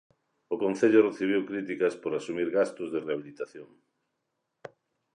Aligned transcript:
O 0.53 0.55
Concello 0.63 1.05
recibiu 1.09 1.41
críticas 1.51 1.93
por 2.01 2.11
asumir 2.13 2.47
gastos 2.59 2.87
de 2.93 2.99
rehabilitación. 3.07 3.69